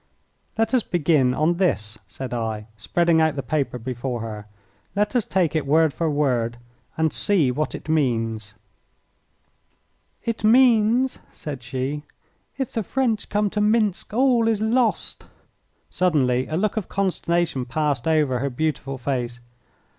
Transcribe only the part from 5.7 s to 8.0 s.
for word and see what it